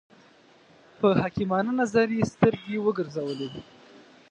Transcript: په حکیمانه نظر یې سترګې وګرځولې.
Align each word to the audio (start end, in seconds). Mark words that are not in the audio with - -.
په 0.99 1.07
حکیمانه 1.21 1.71
نظر 1.81 2.07
یې 2.17 2.23
سترګې 2.33 2.77
وګرځولې. 2.85 3.49